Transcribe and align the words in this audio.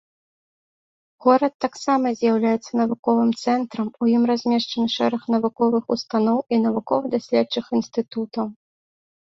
Горад 1.25 1.53
таксама 1.65 2.11
з'яўляецца 2.21 2.71
навуковым 2.81 3.29
цэнтрам, 3.43 3.87
у 4.01 4.11
ім 4.15 4.23
размешчаны 4.31 4.87
шэраг 4.97 5.21
навуковых 5.37 5.85
устаноў 5.99 6.37
і 6.53 6.63
навукова-даследчых 6.65 7.65
інстытутаў. 7.81 8.45